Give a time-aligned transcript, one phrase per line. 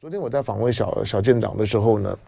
[0.00, 2.18] 昨天我在访问小小舰长的时候呢，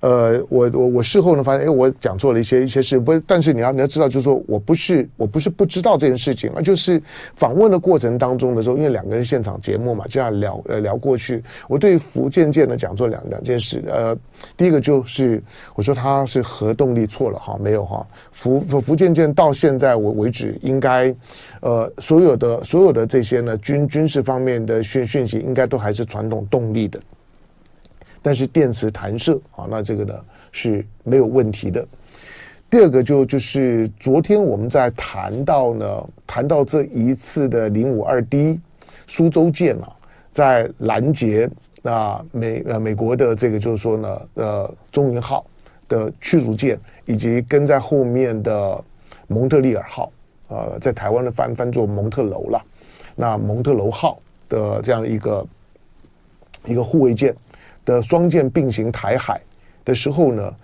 [0.00, 6.98] 呃，我我我事后呢发现，哎，我讲错了一些一些事，不，但是你要你要知道，就是说我不是我不是不知道这件事情，而就是
[7.36, 14.16] 访问的过程当中的时候，因为两个人现场节目嘛，这样聊呃聊过去，我对福建舰呢讲错两两件事，呃，
[14.56, 15.42] 第一个就是
[15.74, 21.14] 我说它是核动力错了哈，没有哈，福福建舰到现在为为止应该。
[21.60, 26.98] 呃，所有的所有的这些呢，军军事方面的讯讯息，应该都还是传统动力的。
[28.22, 30.14] 但是电磁弹射啊，那这个呢
[30.52, 31.86] 是没有问题的。
[32.68, 38.60] 第二个就就是昨天我们在谈到呢，谈到这一次的零五二 D
[39.06, 39.90] 苏州舰啊，
[40.30, 41.50] 在拦截
[41.82, 45.44] 啊美呃美国的这个就是说呢，呃中云号
[45.88, 48.84] 的驱逐舰，以及跟在后面的
[49.26, 50.12] 蒙特利尔号。
[50.52, 52.60] 呃，在台湾的翻翻作蒙特楼了，
[53.14, 55.46] 那蒙特楼号的这样一个
[56.66, 57.32] 一个护卫舰
[57.84, 59.40] 的双舰并行台海
[59.84, 60.54] 的时候呢，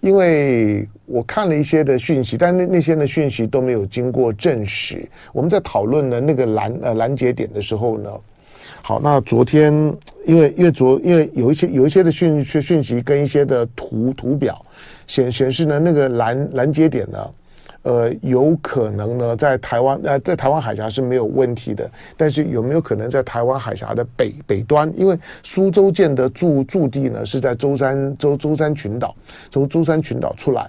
[0.00, 5.08] 因为我看了一些的讯息，但那那些的讯息都没有经过证实。
[5.32, 8.10] 我们在讨论呢那个拦呃拦截点的时候呢，
[8.82, 9.72] 好，那昨天
[10.24, 14.64] 因为因为昨因为有一些有一些的讯讯讯息跟一些的图图表
[15.06, 17.18] 显显示呢那个拦拦截点呢。
[17.86, 24.92] 呃，有可能呢，在台湾呃，在台湾海峡是没有问题的，但是有没有可能在台湾海峡的北北端？
[24.96, 29.14] 因为苏州舰的驻驻地呢是在舟山舟舟山群岛，
[29.52, 30.68] 从舟山群岛出来。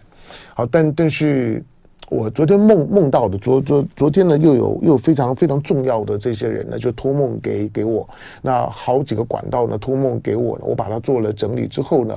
[0.53, 1.65] 好，但但是
[2.07, 8.07] 我昨天梦梦到的，昨昨昨天呢又有又非常非常重要的这些人呢，就托梦给给我。
[8.43, 12.15] 那好几个管道呢托梦给我呢，我把它做了整理之后呢，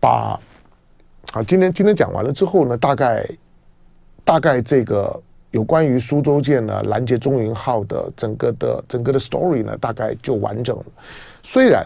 [0.00, 0.36] 把
[1.30, 3.24] 好今天今天讲完了之后呢，大概。
[4.30, 10.84] 大概这个有关于苏州舰呢拦截中云号的整个的整个的 story 呢，大概就完整了。
[11.42, 11.84] 虽然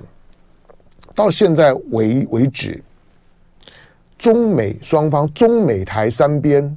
[1.14, 2.84] 到现在为为止，
[4.18, 6.76] 中美双方、中美台三边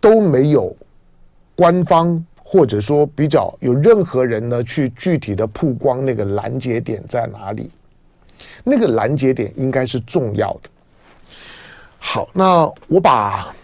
[0.00, 0.74] 都没有
[1.54, 7.70] 官方或者说比较有任何人呢去具体的曝光那个拦截点在哪里，
[8.64, 10.68] 那个拦截点应该是重要的。
[12.00, 13.54] 好，那我把。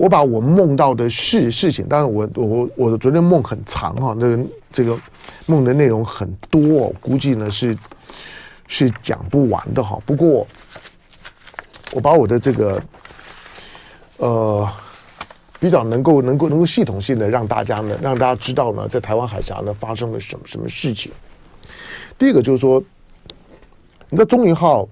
[0.00, 4.98] 我把我梦到的事事情，当然我我我的昨天梦很长哈，那个这个
[5.44, 7.76] 梦的内容很多，估计呢是
[8.66, 9.98] 是讲不完的哈。
[10.06, 10.46] 不过
[11.92, 12.82] 我把我的这个
[14.16, 14.66] 呃
[15.58, 21.12] 比较能够能够能够系统性的让大家呢让大家知道呢，在台湾海峡呢发生了什么什么事情。
[22.16, 22.82] 第一个就是说，
[24.08, 24.88] 你的中银号，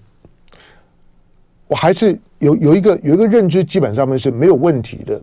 [1.69, 2.19] 我还是。
[2.41, 5.21] 有有一个有一个认知，基本上面是没有问题的，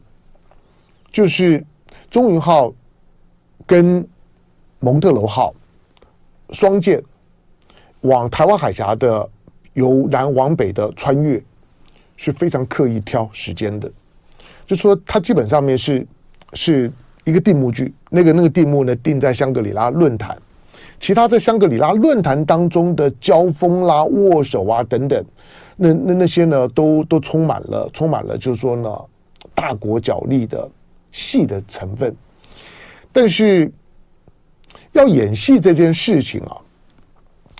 [1.09, 1.63] 就是
[2.11, 2.73] 中云号
[3.65, 4.05] 跟
[4.81, 5.55] 蒙特楼号
[6.49, 7.01] 双舰
[8.01, 9.29] 往台湾海峡的
[9.71, 11.41] 由南往北的穿越
[12.17, 13.89] 是非常刻意挑时间的，
[14.67, 16.05] 就说它基本上面是
[16.51, 16.91] 是
[17.23, 20.37] 一个定目剧，那个那个定目呢定在香格里拉论坛，
[20.99, 25.25] 其他在香格里拉论坛当中的交锋啦、握手啊等等。
[25.75, 28.89] 那那那些呢，都都充满了，充满了，就是说呢，
[29.53, 30.69] 大国角力的
[31.11, 32.15] 戏的成分。
[33.11, 33.71] 但是
[34.91, 36.57] 要演戏这件事情啊，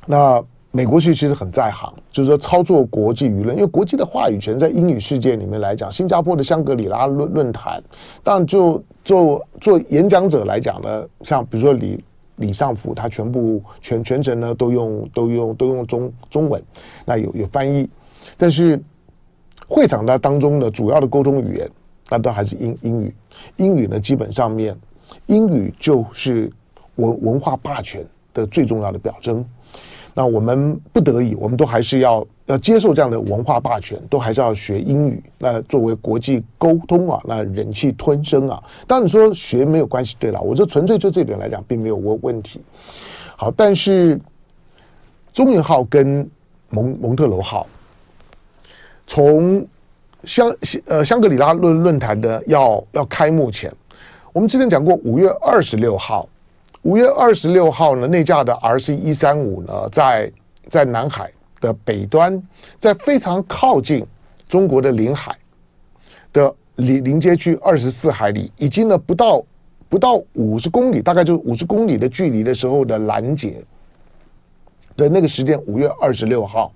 [0.06, 7.84] 那美国戏其实很在行，就是说操作国际舆论，因为国际的话语权在英语世界里面来讲，新加坡的香格里拉论论坛，
[8.24, 12.04] 当然就做做演讲者来讲呢，像比如说李。
[12.38, 16.62] 李尚福他全部全全程呢都用都用都用中中文，
[17.06, 17.90] 那有有翻译，
[18.38, 18.80] 但是
[19.68, 21.70] 会场的当中的主要的沟通语言，
[22.10, 23.16] 那都还是英英语。
[23.58, 24.76] 英语呢，基本上面
[25.26, 26.52] 英语就是
[26.96, 29.44] 文文化霸权的最重要的表征。
[30.18, 35.22] 那我们不得已，我们都还是要要接受这样的文化霸权，都还是要学英语。
[35.38, 38.64] 那作为国际沟通啊，那忍气吞声啊。
[38.88, 42.62] 当然说学没有关系，对了，我这纯粹就这点来讲，并没有问问题。
[43.36, 44.18] 好，但是
[45.34, 46.26] 中云号跟
[46.70, 47.68] 蒙蒙特楼号
[49.08, 49.66] 从
[50.24, 50.56] 香
[50.86, 53.72] 呃香格里拉论论坛的要要开幕前，
[54.34, 56.28] 我们之前讲过五月二十六号。
[56.84, 60.32] 五月二十六号呢，那架的 RC 一三五呢，在
[60.70, 62.40] 在南海的北端，
[62.78, 64.06] 在非常靠近
[64.48, 65.36] 中国的领海
[66.32, 69.44] 的临临街区二十四海里，已经呢不到
[69.90, 73.64] 不到五十公里，大概就五十公里的距离的时候的拦截
[74.96, 76.72] 的那个时间，五月二十六号，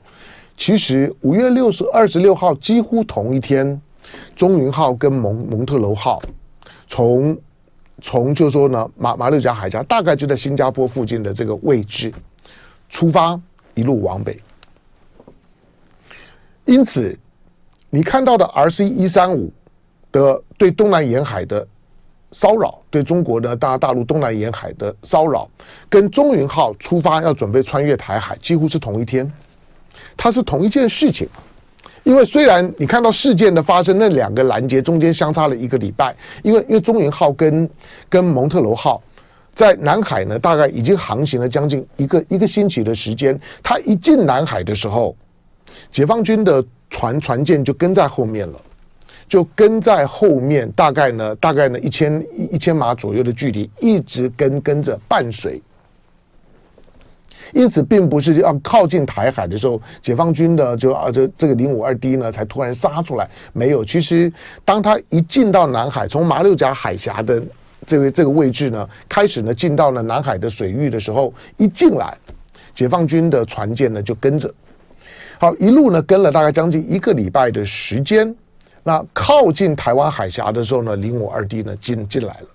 [0.59, 3.81] 其实五月六十二十六号几乎同一天，
[4.35, 6.21] 中云号跟蒙蒙特楼号
[6.85, 7.35] 从
[8.01, 12.11] 从就说呢，马马六甲海峡大概就在新加坡附近的这个位置
[12.89, 13.39] 出发，
[13.73, 14.37] 一路往北。
[16.65, 17.17] 因此，
[17.89, 19.49] 你看到的 RC 一三五
[20.11, 21.65] 的对东南沿海的
[22.33, 25.49] 骚扰，对中国的大大陆东南沿海的骚扰，
[25.87, 29.31] 跟中云号出发要准备穿越台海几乎是同一天，
[30.15, 31.27] 它是同一件事情。
[32.03, 37.69] 因为虽然你看到事件的发生，那两个拦截中间相差了一个礼拜，因为因为中云号跟
[38.07, 39.01] 跟蒙特罗号
[39.53, 43.37] 在南海呢，大概已经航行了将近一个一个星期的时间。
[43.61, 45.15] 它一进南海的时候，
[45.91, 48.59] 解放军的船船舰就跟在后面了，
[49.27, 55.61] 就跟在后面，大概呢大概呢一千一一千码左右的距离，一直跟跟着伴随。
[57.51, 63.27] 因此，并不是要靠近台海的时候，解放军的就啊，这这个零五二 D 呢，才突然杀出来。
[63.53, 64.31] 没有，其实
[64.63, 67.41] 当他一进到南海，从马六甲海峡的
[67.87, 72.15] 这个这个位置呢，开始呢进到了南海的水域的时候，一进来，
[72.75, 74.53] 解放军的船舰呢就跟着，
[75.39, 78.33] 好，一路呢跟了大概将近一个礼拜的时间。
[78.83, 82.47] 那靠近台湾海峡的时候呢，零五二 D 呢进进来了。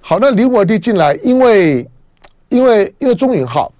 [0.00, 1.88] 好，那零五二 D 进来，因为。
[2.48, 3.72] 因为因为中云号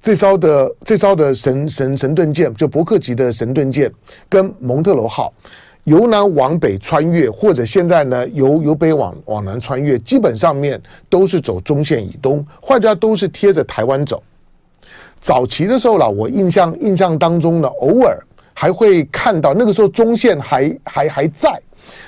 [0.00, 3.92] 这艘的这艘的神神神盾舰，就伯克级的神盾舰，
[4.28, 5.32] 跟蒙特罗号
[5.84, 14.22] 由南往北穿越，或者现在呢由由北往往南穿越，基本上面都是走中线以东，换句话都是贴着台湾走。
[15.20, 18.18] 早期的时候啦，我印象印象当中呢，偶尔
[18.52, 21.60] 还会看到那个时候中线还还还在。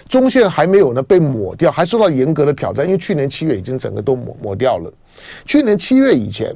[0.09, 4.93] 中线还没有呢被抹掉，还受到严格的挑战，因为去年七月已经整个都抹抹掉了。
[5.45, 6.55] 去年七月以前，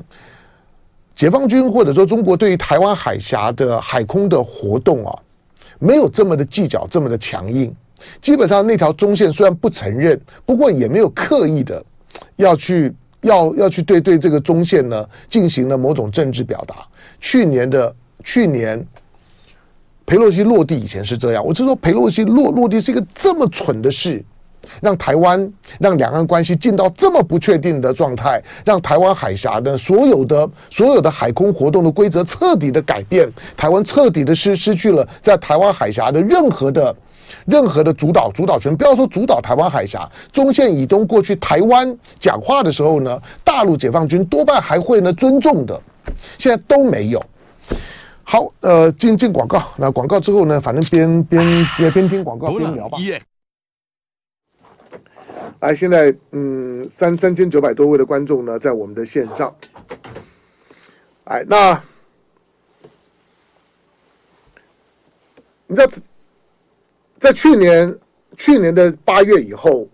[1.15, 5.19] 解放军或者说中国对于台湾海峡的海空的活动啊，
[5.79, 7.75] 没有这么的计较，这么的强硬。
[8.21, 11.85] 基本上那条中线虽然不承认，不过也没有刻意的
[12.37, 12.93] 要去
[13.23, 16.77] 要要去对对这个中线呢进行了某种政治表达。
[17.21, 18.87] 去年的去年。
[20.09, 24.25] 裴洛西落地以前是这样，我就说裴洛西落落地是一个这么蠢的事，
[24.81, 36.97] 让台湾让两岸关系进到这么不确定的状态，让台湾海峡的所有的所有的海空活动的规则彻底的改变，台湾彻底的失失去了在台湾海峡的任何的
[37.45, 38.75] 任何的主导主导权。
[38.75, 45.79] 不要说主导台湾海峡，中线以东过去台湾讲话的时候呢，大陆解放军多半还会呢尊重的，
[46.39, 47.23] 现在都没有。
[48.31, 49.73] 好，呃，进进广告。
[49.79, 52.99] 那广告之后呢，反正边 边边边听广告边聊吧。
[55.61, 59.51] 来，现在嗯，三三千九百多位的观众呢，在我们的线上。
[61.25, 61.83] 哎，那
[65.67, 65.91] 你知道，
[67.19, 67.99] 在去年
[68.37, 69.89] 去年的八月以后，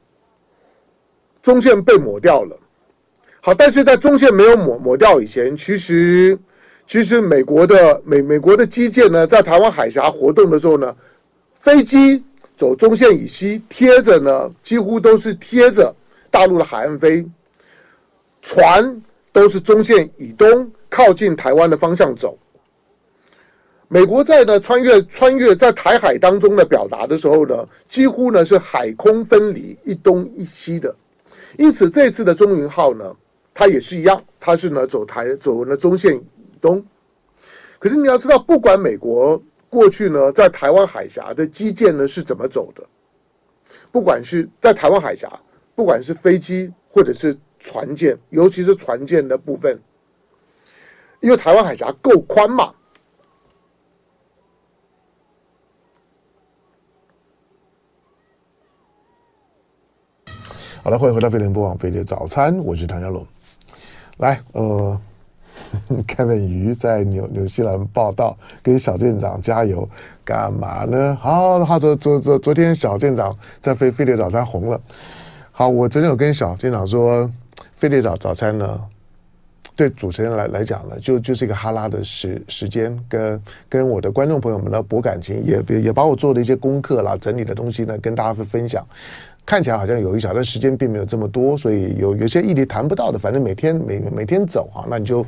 [1.40, 2.58] 中线被抹掉了。
[3.40, 6.36] 好，但是在中线没有抹抹掉以前，其实。
[6.86, 10.94] 其实美国的美美国的机舰呢，在台湾海峡活动的时候呢，
[11.56, 12.22] 飞机
[12.56, 15.92] 走中线以西，贴着呢，几乎都是贴着
[16.30, 17.24] 大陆的海岸飞；
[18.42, 19.00] 船
[19.32, 22.38] 都是中线以东，靠近台湾的方向走。
[23.88, 30.94] 美国在呢穿越穿越在台海当中的表达的时候呢，几乎呢是海空分离，一东一西的。
[31.56, 33.04] 因此，这次的中云号呢，
[33.54, 36.20] 它也是一样，它是呢走台走呢中线。
[36.64, 36.82] 东，
[37.78, 42.82] 可是你要知道，不管美国过去呢在台湾海峡的基建呢是怎么走的，
[43.92, 45.30] 不管是在台湾海峡，
[45.74, 49.78] 不管是飞机或者是船舰，尤其是船舰的部分，
[51.20, 52.72] 因为台湾海峡够宽嘛。
[60.82, 63.26] 好了，欢迎回到飞碟播网飞碟早餐，我是唐家龙，
[64.16, 64.98] 来，呃。
[66.06, 69.88] Kevin 于在纽纽西兰报道，给小舰长加油，
[70.24, 71.16] 干嘛呢？
[71.20, 74.80] 好，他昨昨昨昨天小舰长在飞飞碟早餐红了。
[75.52, 77.30] 好，我昨天有跟小舰长说，
[77.76, 78.80] 飞碟早早餐呢，
[79.76, 88.84] 对主持人来来讲呢，就就是一个哈拉的时时间，跟跟我的观众朋友们呢博感情，也也把我做的一些功课啦，整理的东西呢跟大家分分享。
[89.46, 95.24] 看起来好像有一小段时间并没有这么多，所以有有些议题谈不到的，反正每天每每天走啊，那你就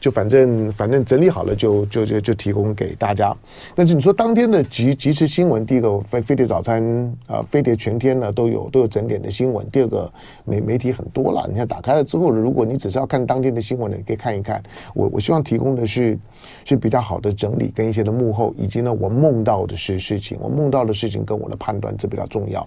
[0.00, 3.36] 就反正反正整理好了就就就就提供给大家。
[3.74, 6.82] 但是你说当天的即即时新闻，第一个飞飞碟早餐
[7.26, 9.68] 啊，飞碟全天呢都有都有整点的新闻。
[9.70, 10.10] 第二个
[10.46, 14.62] 媒媒体很多了，你看打开了之后，如果你只是要看当天的新闻呢，你可以看一看。
[14.94, 16.18] 我我希望提供的是
[16.64, 22.66] 是比较好的整理跟一些的幕后，以及呢我梦到的事事情，我梦到的事情跟我的判断这比较重要。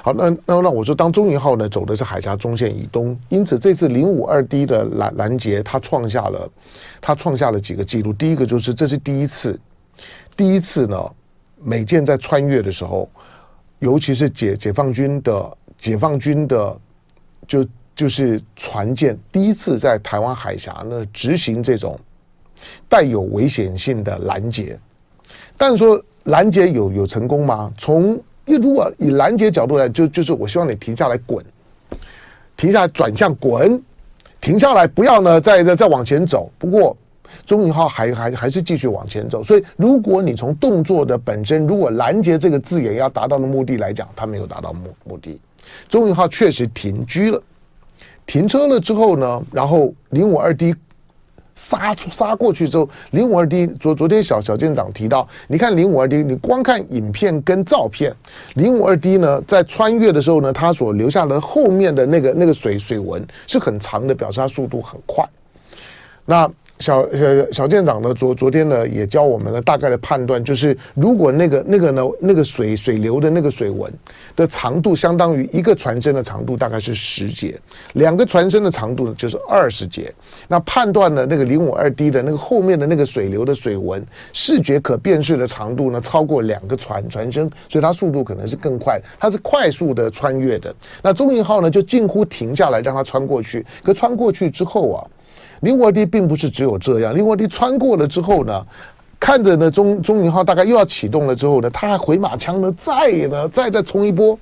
[0.00, 0.27] 好，那。
[0.46, 6.50] 那那我说，当中云号呢走的是海峡中线以东，因此这次零五二 D 的拦拦截，它创下了
[7.00, 8.12] 它创下了几个记录。
[8.12, 9.58] 第一个就是这是第一次，
[10.36, 11.10] 第一次呢，
[11.62, 13.08] 美舰在穿越的时候，
[13.78, 16.78] 尤其是解解放军的解放军的
[17.46, 21.98] 就就是船舰第一次在台湾海峡呢执行这种
[22.88, 24.78] 带有危险性的拦截。
[25.56, 27.72] 但是说拦截有有成功吗？
[27.76, 31.44] 从因为如果以拦截角度来，就就是我希望你停下来滚，
[32.56, 33.80] 停下来转向滚，
[34.40, 36.50] 停下来不要呢再再再往前走。
[36.58, 36.96] 不过
[37.44, 39.42] 中云号还还还是继续往前走。
[39.42, 45.38] 所以如果你从动作的本身，如果拦截这个字眼要达到的目的来讲，它没有达到目目的。
[45.88, 47.42] 中云号确实停居了，
[48.24, 50.74] 停车了之后呢，然后零五二 D。
[51.58, 58.14] 杀出杀过去之后，零五二 D 昨昨天小小舰长提到，你看零五二 D，你光看影片跟照片，
[58.54, 65.28] 零五二 D 呢在穿越的时候呢，它所留下的后面的那个那个水水纹是很长的，表示它速度很快。
[66.24, 66.48] 那。
[66.80, 73.92] 小小小舰长呢，昨昨天呢也教我们了大概的判断，就是如果那个那个呢那个水水流的那个水纹
[74.36, 77.58] 的长度相当于一个船身的长度，大概是十节，
[77.94, 80.12] 两个船身的长度呢就是二十节。
[80.46, 90.74] 那判断呢那个零五二 D 的那个后面的那个水流的水纹视觉可辨识的长度呢超过两个船船身，所以它速度可能是更快，它是快速的穿越的。
[91.02, 95.04] 那中云号呢就近乎停下来让它穿过去，可穿过去之后啊。
[95.60, 98.66] 零五二 D 并不是只有这样，零五二 D 穿过了之后呢，
[99.18, 104.38] 看着呢中中云号大概又要启动了之后呢，它还回马枪呢，再呢再再冲一波，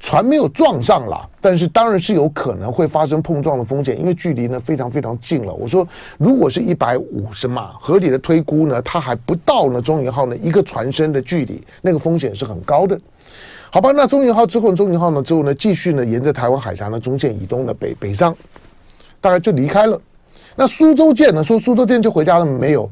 [0.00, 5.52] 船没有撞上了，但是当然是有可能会发生碰撞的风险，因为距离呢非常非常近了。
[5.52, 5.86] 我说，
[6.18, 12.98] 如果是一百五十码，合理的推估呢，它还不到呢中云号呢一个船身的距离，那个风险是很高的。
[13.70, 18.34] 好吧，那中云号之后，中云号呢之后呢继续呢沿着台湾海峡呢中线以东的北北上，
[19.20, 20.00] 大概就离开了。
[20.54, 21.42] 那苏州舰呢？
[21.42, 22.90] 说苏州舰就回家了没有？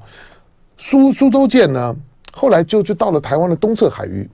[0.79, 1.95] 苏苏州舰呢？
[2.33, 4.29] 后来就就到了台湾的东侧海域。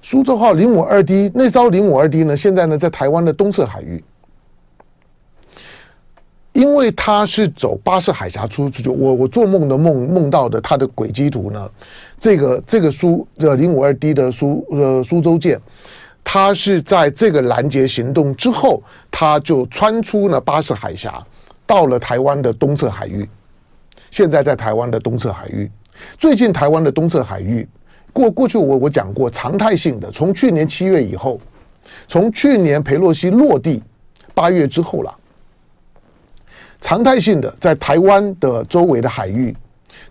[0.00, 2.36] 苏州号零五二 D 那艘零五二 D 呢？
[2.36, 4.02] 现在呢在台湾的东侧海域。
[6.52, 11.70] 因为它是走巴士海峡出出去，我我做梦的梦梦到的它的轨迹图呢，
[12.18, 15.60] 这个这个苏这零五二 D 的苏呃苏州舰，
[16.24, 18.82] 它是在这个拦截行动之后，
[19.12, 21.24] 它就穿出了巴士海峡。
[21.70, 23.24] 到了台湾的东侧海域，
[24.10, 25.70] 现在在台湾的东侧海域。
[26.18, 27.68] 最近台湾的东侧海域，
[28.12, 31.40] 过过去我我讲过常态性的，从去年七月以后，
[32.08, 33.80] 从去年裴洛西落地
[34.34, 35.16] 八月之后了，
[36.80, 39.56] 常态性的在台湾的周围的海域，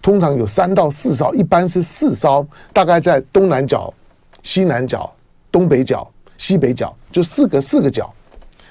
[0.02, 3.94] 通常有三到四艘，一般是四艘，大概在东南角、
[4.44, 5.14] 西南角、
[5.52, 8.14] 东北角、西北角，就四个四个角。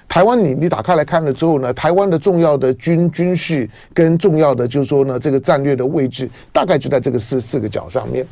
[0.09, 8.27] 台湾，你你打开来看了之后呢，台湾的重要的军军事跟重要的就是说呢，这个战略的位置大概就在这个四四个角上面，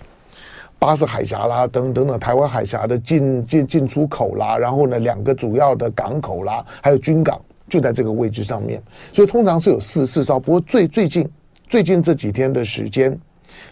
[0.79, 10.41] 巴士海峡啦，等等等，台湾海峡的进进进出口啦，然后呢，两个主要的港口啦，还有军港就在这个位置上面，所以通常是有四四艘。
[10.41, 11.29] 不过最最近
[11.69, 13.17] 最近这几天的时间，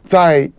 [0.05, 0.51] 在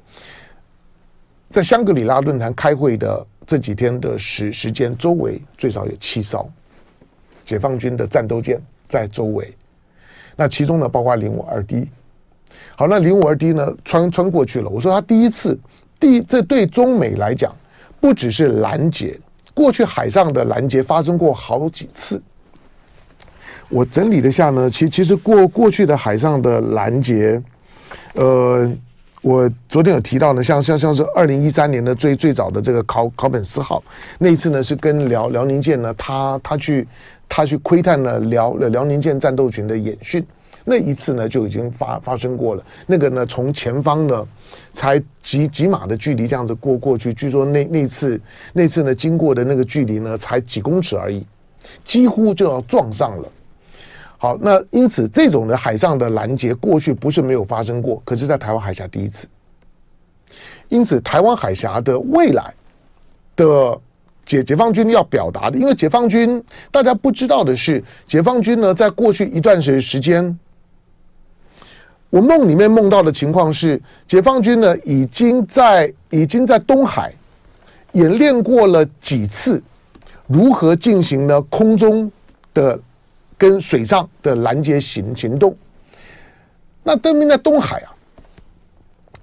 [1.51, 6.49] 在香格里拉论坛开会的这几天的时时间，周围最少有七艘。
[7.45, 9.55] 解放军的战斗舰在周围，
[10.35, 11.87] 那其中呢，包括零五二 D。
[12.75, 14.69] 好，那零五二 D 呢，穿穿过去了。
[14.69, 15.57] 我说他第一次，
[15.99, 17.55] 第这对中美来讲，
[18.01, 19.17] 不只是拦截，
[19.53, 22.21] 过去海上的拦截发生过好几次。
[23.69, 27.41] 我整理了下呢，其其实过过去的海上的拦截，
[28.15, 28.69] 呃。
[29.21, 33.83] 我昨天有提到呢，像像像是二零一三年的最最早的这个考考本斯号
[34.19, 36.87] 那一次呢，是跟辽辽宁舰呢，他他去
[37.27, 40.25] 他去窥探了辽辽宁舰战斗群的演训，
[40.63, 42.65] 那一次呢就已经发发生过了。
[42.87, 44.27] 那个呢，从前方呢
[44.71, 48.19] 才几几码的距离这样子过过去，据说那那次
[48.53, 51.25] 那次呢经过的那个距离呢才几公尺而已，
[51.83, 53.27] 几乎就要撞上了。
[54.17, 59.27] 好，那因此这种的海上的拦截过去不是没有发生过，可是在台湾海峡第一次。
[60.69, 62.53] 因此，台湾海峡的未来
[63.35, 63.79] 的
[64.25, 70.37] 解解放军要表达的，因为解放军大家不知道的是，解放军呢，在过去一段时时间，
[72.09, 77.13] 我梦里面梦到的情况是，解放军呢已经在已经在东海
[77.93, 79.61] 演练过了几次
[80.27, 82.11] 如何进行呢空中
[82.53, 82.79] 的
[83.37, 85.55] 跟水上的拦截行行动。
[86.83, 87.94] 那登明在东海啊。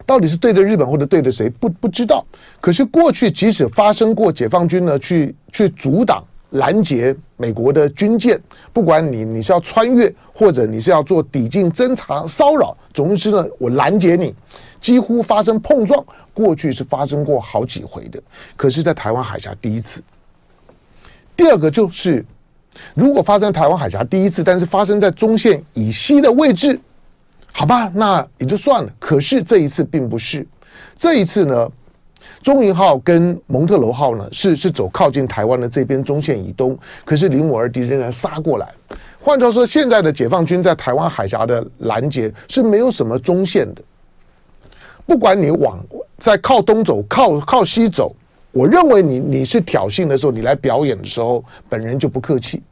[0.04, 2.25] 到底是对着日本或者对着谁不不知道。
[2.61, 8.38] 可是过去即使发生过解放军呢去去阻挡拦截美国的军舰，
[8.73, 14.35] 不管你你是要穿越或者你是要做抵近侦察骚扰，总之呢我拦截你，
[14.80, 16.04] 几乎发生碰撞，
[16.35, 18.23] 过去是发生过好几回的。
[18.54, 20.02] 可是，在台湾海峡第一次。
[21.35, 22.23] 第二个就是，
[22.94, 26.78] 如果发生台湾海峡第一次，但是发生在中线以西的位置。
[27.54, 28.90] 好吧，那也就算了。
[28.99, 30.44] 可是这一次并不是，
[30.97, 31.71] 这一次呢，
[32.42, 38.73] 中云号跟蒙特罗号呢是是走靠近台湾的这边中线以东，可是零五二 D 仍然杀过来。
[39.21, 43.82] 换句话说，现在的解放军在台湾海峡的拦截是没有什么中线的，
[45.06, 45.78] 不管你往
[46.18, 48.16] 在靠东走、靠靠西走，
[48.50, 52.62] 我认为你你是挑衅的时候，你来表演的时候，本人就不客气。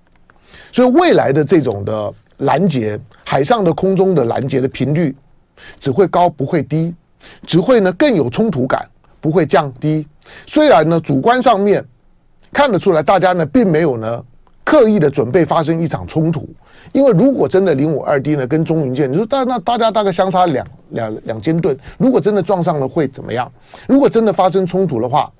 [0.73, 2.13] 所以未来的这种的。
[2.41, 5.15] 拦截海上的空中的拦截的频率
[5.79, 6.95] 只会高不会低，
[7.47, 8.87] 只会呢更有冲突感，
[9.21, 10.07] 不会降低。
[10.47, 11.85] 虽然呢主观上面
[12.53, 14.25] 看得出来，大家呢并没有呢
[14.65, 16.49] 刻意的准备发生一场冲突，
[16.93, 23.51] 因为如果真的零五二 D 呢跟中云舰，你说大那大家大概相差两两两千吨，如果真的撞上了会怎么样？
[23.87, 25.31] 如果真的发生冲突的话，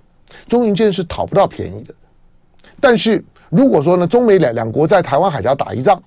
[0.49, 1.95] 中云舰是讨不到便宜的。
[2.81, 6.03] 但是如果说呢中美两两国在台湾海峡打一仗，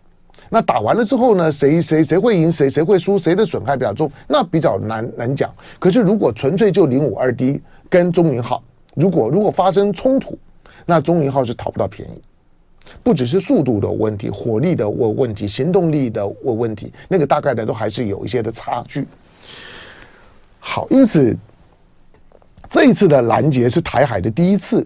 [0.50, 1.52] 那打完了之后呢？
[1.52, 2.52] 谁谁谁会赢？
[2.52, 3.18] 谁谁会输？
[3.18, 4.12] 谁的损害比较重？
[4.28, 5.52] 那比较难难讲。
[5.80, 8.64] 可是如果纯粹就零五二 D 跟中云号，
[8.96, 10.38] 如果如果发生冲突，
[10.86, 12.22] 那中云号是讨不到便宜。
[13.02, 19.08] 不只是速度的问题，火力的问问题，行动力的问问题，那个大概的都还是有一些的差距。
[20.60, 21.36] 好，因此
[22.70, 24.86] 这一次的拦截是台海的第一次。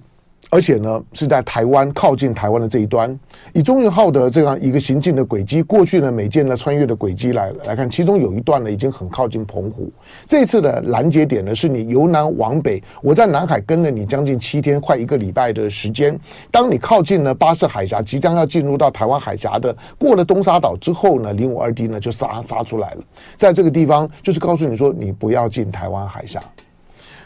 [0.49, 3.17] 而且呢，是在台湾靠近台湾的这一端，
[3.53, 9.91] 以中原号的这样一个行进的轨迹，过去呢每舰呢穿越的轨迹来来看，其中有一段呢已经很靠近澎湖。
[10.25, 16.17] 这次的拦截点呢，是你由南往北，我在南海跟了你将近七天，快一个礼拜的时间。
[16.49, 23.03] 当你靠近了巴士海峡，即将要进入到台湾海峡的，过了东沙岛之后呢，零五二 D 呢就杀杀出来了。
[23.35, 26.41] 在这个地方，就是告诉你说，你不要进台湾海峡，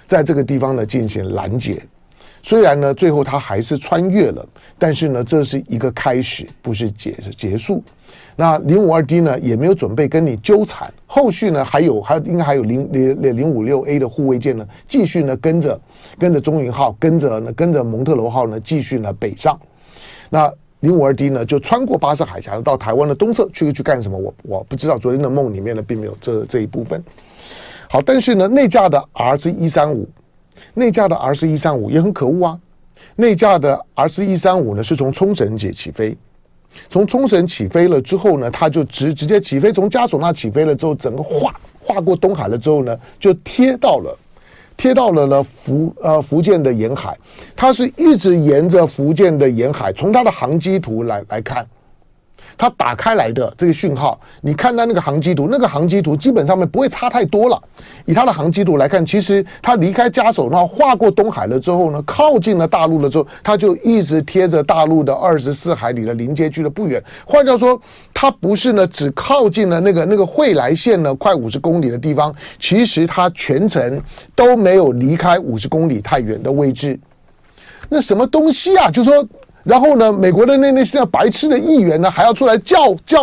[0.07, 1.79] 在这个地方呢进行拦截。
[2.43, 4.45] 虽然呢，最后他还是穿越了，
[4.79, 7.83] 但是呢，这是一个开始，不是结结束。
[8.35, 10.91] 那零五二 D 呢，也没有准备跟你纠缠。
[11.05, 15.79] 后续呢，还有还应该还有零零零五六 A 的护卫舰呢，继续呢跟着
[16.17, 19.59] 跟着中云号，跟着呢跟着蒙特罗号呢，继续呢北上。
[20.29, 24.17] 那零五二 D 呢，就穿过巴士海峡到台湾的东侧去去干什么？
[24.17, 24.97] 我我不知道。
[24.97, 27.03] 昨天的梦里面呢，并没有这这一部分。
[27.87, 30.09] 好，但是呢，那架的 R 是一三五。
[30.73, 32.59] 那架的 R 四一三五也很可恶啊！
[33.15, 36.15] 那架的 R 四一三五呢，是从冲绳起起飞，
[36.89, 44.17] 从冲绳起飞了之后呢，它就直直接起飞，从嘉手纳起飞了之后，整个划划过东海了之后呢，就贴到了
[44.77, 47.17] 贴到了呢福呃福建的沿海，
[47.55, 51.67] 它是一直沿着福建的沿海，从它的航机图来来看。
[52.57, 57.61] 它打开来的这个讯号，你看到那个航机图，那个航机图基本上面不会差太多了。
[58.05, 67.03] 以它的航机图来看，其实它离开嘉手纳划过东海了之后呢，靠近了大陆了之后，它就一直贴着大陆的二十四海里的临界距离不远。
[67.25, 67.81] 换句话说，
[68.13, 74.01] 它不是呢只靠近了那个那个惠来线呢快五十公里的地方，其实它全程
[74.35, 76.99] 都没有离开五十公里太远的位置。
[77.89, 78.89] 那什么东西啊？
[78.89, 79.27] 就说。
[79.63, 83.21] 然后呢，美国的那那些白痴的议员呢，还要出来叫叫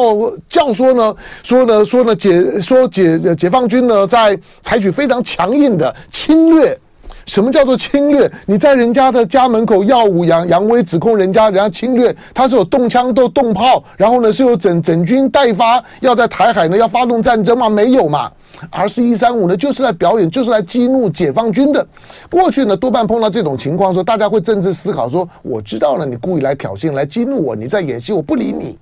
[0.48, 6.78] 叫说呢，说呢说呢解说解解放军呢在采取非常强硬的侵略。
[7.28, 8.28] 什么叫做侵略？
[8.46, 17.68] 你在人家的家门口耀武扬扬威，指控人家人家侵略，他是有动枪都动炮，然后呢是有整整军待发，要在台海呢要发动战争吗？
[17.68, 18.32] 没有嘛。
[18.70, 21.86] 而是一三五呢，就是来表演，就是来激怒解放军的。
[22.30, 28.76] 过去呢，多半碰到这种情况说，大家会政治思考说：我知道了，你故意来挑衅，来激怒我，你在演戏，我不理你。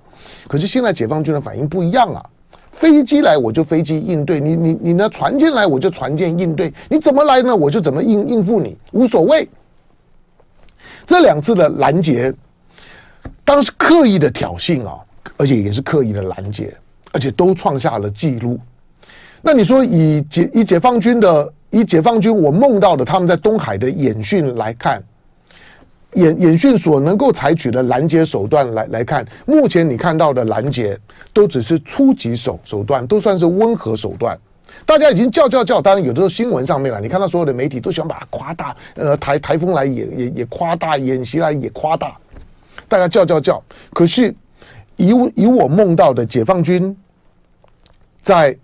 [0.47, 2.25] 可是现在解放军的反应不一样啊，
[2.77, 7.55] 飞机来我就飞机应对，你你你呢船舰来我就船舰应对，你怎么来呢？
[7.55, 9.49] 我就怎么应应付你，无所谓。
[11.03, 12.31] 这两次的拦截，
[13.43, 14.99] 当时刻意的挑衅啊，
[15.37, 16.71] 而且也是刻意的拦截，
[17.11, 18.59] 而且都创下了记录。
[19.41, 25.01] 那你说以解以解放军的以解放军我梦到的他们在东海的演训来看，
[26.13, 30.97] 演演训所能够采取的拦截手段来来看，目前你看到的拦截
[31.33, 34.37] 都只是初级手手段，都算是温和手段。
[34.85, 42.17] 大家已经叫叫叫，当然有的时候新闻上面了，你看到所有的媒体都喜欢把它夸大，呃，台台风来也也也夸大，演习来也夸大，
[42.87, 43.61] 大家叫叫叫。
[43.93, 44.33] 可是
[44.95, 46.95] 以以我梦到的解放军
[48.21, 48.57] 在。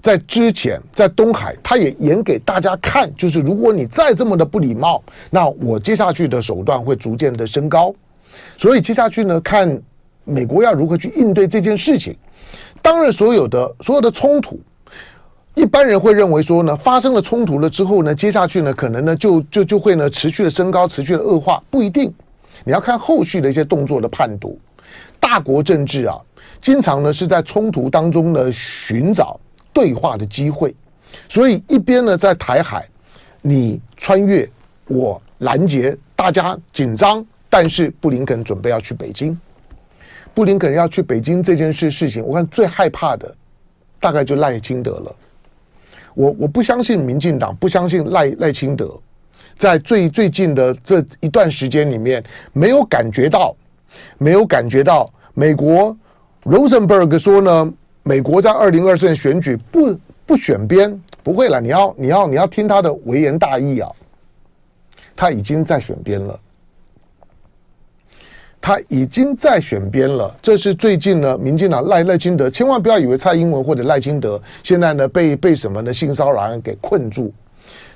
[0.00, 7.92] 在之前，在东海，他也演给大家看，就是如果你再这么的不礼貌，那我接下去的手段会逐渐的升高。
[8.56, 9.80] 所以接下去呢，看
[10.24, 12.16] 美国要如何去应对这件事情。
[12.80, 14.60] 当然，所有的所有的冲突，
[15.54, 22.12] 一般人会认为说呢，发生了冲突了之后呢，接下去呢，可能呢就就就会呢持续的升高，持续的恶化，不一定。
[22.64, 24.58] 你要看后续的一些动作的判读。
[25.18, 26.16] 大国政治啊，
[26.60, 29.38] 经常呢是在冲突当中呢寻找。
[29.78, 30.74] 对话的机会，
[31.28, 32.84] 所以一边呢在台海，
[33.40, 34.50] 你穿越
[34.88, 39.38] 我拦截，大家紧张，但是布林肯准备要去北京，
[40.34, 43.32] 布林肯要去北京这件事事情，我看最害怕的
[44.00, 45.16] 大概就赖清德了。
[46.14, 49.00] 我我不相信民进党，不相信赖赖清德，
[49.56, 52.20] 在最最近的这一段时间里面，
[52.52, 53.54] 没有感觉到，
[54.18, 55.96] 没有感觉到美国
[56.42, 57.72] Rosenberg 说呢。
[58.08, 59.94] 美国在二零二四年选举不
[60.24, 61.60] 不选边，不会了。
[61.60, 63.90] 你要你要你要听他的微言大义啊！
[65.14, 66.40] 他已经在选边了，
[68.62, 70.34] 他已经在选边了。
[70.40, 77.30] 这是最近呢，民进党赖赖清德，千万不要以为蔡英文或者赖清德现在呢被被什么呢性骚扰案给困住，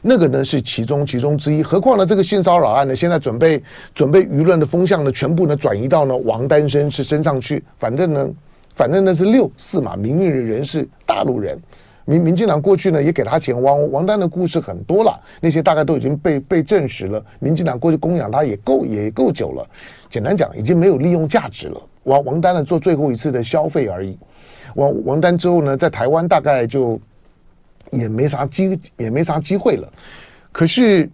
[0.02, 1.62] 那个呢是其中其中之一。
[1.62, 3.62] 何况呢，这个性骚扰案呢，现在准备
[3.94, 8.28] 准备舆论的风向呢，全部呢转移到呢王丹生是身上去，反正呢。
[8.74, 11.58] 反正那是六四嘛，名誉人是，大陆人，
[12.06, 17.22] 民民进党过去呢也给他钱，王王丹的故事很多了，那些大概都已经被被证实了。
[17.38, 19.68] 民进党过去供养他也够也够久了，
[20.08, 21.80] 简单讲已经没有利用价值了。
[22.04, 24.18] 王王丹呢做最后一次的消费而已。
[24.74, 26.98] 王王丹之后呢，在台湾大概就
[27.90, 29.92] 也没啥机也没啥机会了。
[30.50, 31.08] 可是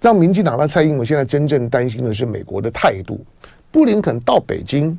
[0.00, 3.20] 让民进党的蔡英文现在真正担心的是美国的态度。
[3.72, 4.96] 布林肯到北京。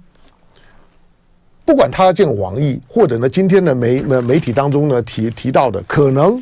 [1.66, 6.42] 不管他见王毅，或者呢，今天的媒媒媒体当中呢提提到的，可能，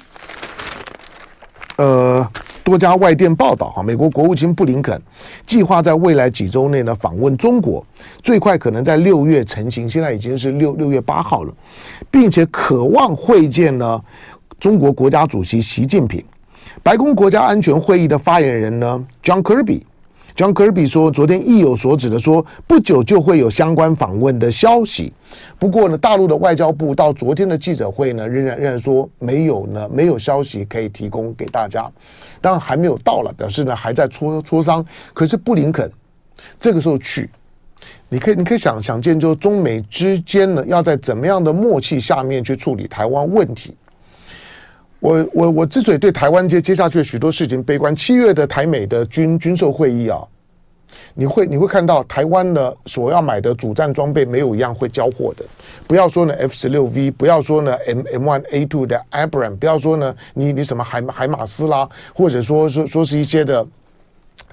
[1.78, 2.28] 呃，
[2.64, 5.00] 多家外电报道哈，美国国务卿布林肯
[5.46, 7.86] 计划在未来几周内呢访问中国，
[8.24, 11.54] 最快可能在六月成行，现在已经是六六月八号了，
[12.10, 14.02] 并且渴望会见呢
[14.60, 16.24] 中国国家主席习近平。
[16.82, 19.82] 白宫国家安全会议的发言人呢，John Kirby。
[20.36, 25.12] John Kirby 说：“昨天意有所指的说，不久就会有相关访问的消息。
[25.60, 31.92] 不过呢，大陆的外交部到昨天的记者会呢，仍然仍然说没有呢，没有消息可以提供给大家。
[32.40, 34.86] 当然还没有到了，表示呢还在磋磋商。
[35.14, 35.92] 可是布林肯
[36.60, 37.30] 这个时候去，
[38.10, 43.76] 你可以你可以想想见，就中美之间呢，要在怎么样的默契下面去处理台湾问题。”
[45.02, 50.22] 我我我之所以对台湾接接下去的许多事情悲观，七月的台美的军军售会议啊，
[51.16, 55.44] 你会你会看到台湾的所要买的主战装备没有一样会交货的。
[55.88, 63.68] 不要说呢 F 十六 V，不要说呢 M M one A two 的 Abram，不要说呢你你什么海海马斯啦，或者说说说是一些的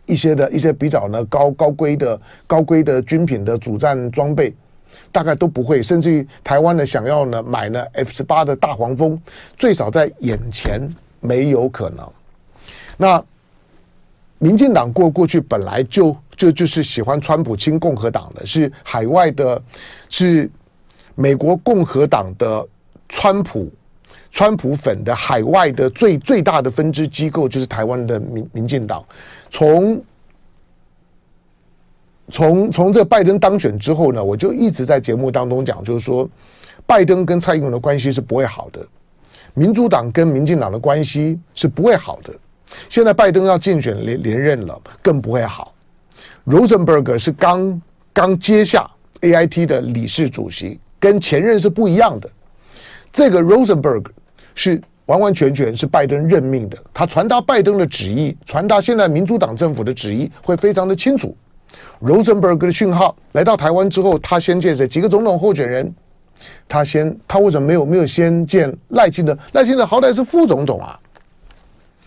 [0.06, 4.54] 一些的一些比较呢高高规的高规的军品的主战装备。
[5.10, 9.20] 大概都不会，甚至于台湾呢，想要呢买呢 F 十八的大黄蜂，
[9.56, 10.80] 最少在眼前
[11.20, 12.08] 没有可能。
[12.96, 13.22] 那
[14.38, 19.62] 民进党过过去本来就就就是喜欢川普亲共和党的，是海外的，
[20.08, 20.50] 是
[21.14, 22.66] 美国共和党的
[23.08, 23.70] 川普
[24.30, 29.04] 川普粉的海外的最最大的分支机构，就是台湾的民民进党，
[29.50, 30.02] 从。
[32.30, 36.28] 从从这拜登当选之后呢，我就一直在节目当中讲，就是说，
[36.86, 38.86] 拜登跟蔡英文的关系是不会好的，
[39.54, 42.32] 民主党跟民进党的关系是不会好的。
[42.88, 45.74] 现在拜登要竞选连连任了，更不会好。
[46.46, 47.80] Rosenberg 是刚
[48.12, 48.86] 刚接下
[49.22, 52.30] AIT 的理事主席，跟前任是不一样的。
[53.10, 54.04] 这个 Rosenberg
[54.54, 61.34] 是完完全全是拜登任命的，他传达拜登的旨意，传达现在民主党政府的旨意会非常的清楚。
[62.00, 65.92] Rosenberg 的讯号来到台湾之后，他先见这几个总统候选人，
[66.68, 69.36] 他先他为什么没有没有先见赖清德？
[69.52, 70.98] 赖清德好歹是副总统啊，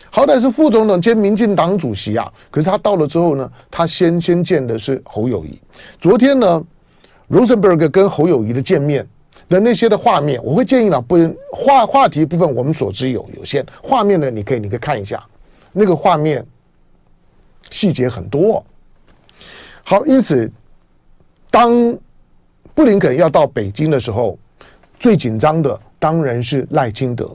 [0.10, 2.32] 好歹是副总统兼民进党主席啊。
[2.50, 5.60] 可是他到了之后呢，他先先见的是侯友谊。
[6.00, 6.64] 昨天呢
[7.30, 9.06] ，Rosenberg 跟侯友谊的见面
[9.50, 11.18] 的那些的画面，我会建议呢，不
[11.52, 15.22] 话话题部分我们所知有有限，画面呢，你可以你可以看一下
[15.74, 16.46] 那个画面。
[17.70, 18.62] 细节很多。
[19.84, 20.50] 好，因此
[21.50, 21.98] 当
[22.74, 24.38] 布林肯要到北京的时候，
[25.00, 27.30] 最紧张的当然是赖清德。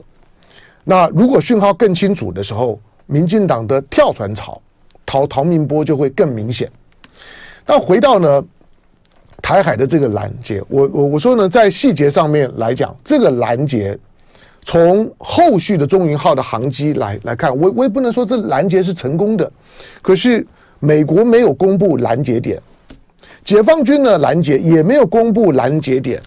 [0.83, 4.59] 那如果讯号更清楚的时候，民进党的跳船潮，
[5.05, 6.71] 逃逃命波就会更明显。
[7.65, 8.43] 那回到呢
[9.41, 13.95] 台海的这个拦截，我我我说呢，在细节上面来讲，这个拦截
[14.63, 19.51] 从后续的中云号的航机来来看，我我也不能说这拦截是成功的，
[20.01, 20.47] 可是。
[20.79, 22.61] 美国没有公布拦截点，
[23.43, 26.21] 解放军的拦截也没有公布拦截点，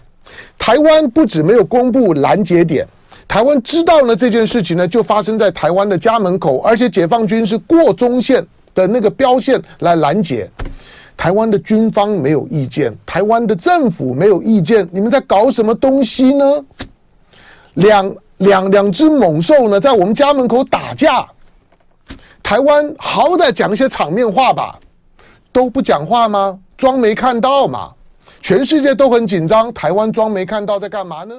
[0.57, 2.85] 台湾不止没有公布拦截点，
[3.27, 10.49] 台湾知道呢这件事情呢就发生在台湾的家门口，而且解放军是过中线的那个标线来拦截，
[11.15, 16.65] 台湾的军方没有意见，台湾的政府没有意见，你们在搞什么东西呢？
[17.75, 21.25] 两两两只猛兽呢在我们家门口打架。
[22.51, 24.77] 台湾好歹讲一些场面话吧，
[25.53, 26.59] 都不讲话吗？
[26.75, 27.93] 装没看到嘛？
[28.41, 31.33] 全世界都很紧张，台湾装没看到在干嘛呢？